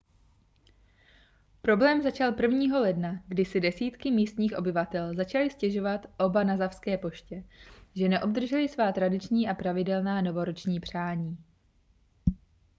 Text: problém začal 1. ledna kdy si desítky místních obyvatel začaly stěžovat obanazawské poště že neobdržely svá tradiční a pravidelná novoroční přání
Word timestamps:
problém 1.61 2.01
začal 2.01 2.33
1. 2.41 2.79
ledna 2.79 3.23
kdy 3.27 3.45
si 3.45 3.59
desítky 3.61 4.11
místních 4.11 4.57
obyvatel 4.57 5.15
začaly 5.15 5.49
stěžovat 5.49 6.05
obanazawské 6.19 6.97
poště 6.97 7.43
že 7.95 8.09
neobdržely 8.09 8.69
svá 8.69 8.91
tradiční 8.91 9.49
a 9.49 9.53
pravidelná 9.53 10.21
novoroční 10.21 10.79
přání 10.79 11.37